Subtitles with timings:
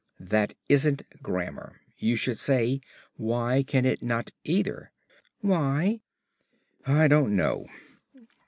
[0.19, 1.79] "That isn't grammar.
[1.99, 2.81] You should say,
[3.17, 4.91] 'Why can it not either?'"
[5.41, 6.01] "Why?"
[6.87, 7.67] "I don't know."